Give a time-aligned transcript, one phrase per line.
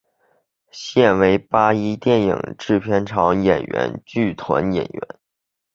[0.71, 5.07] 现为八一电影制片厂演员剧团演员。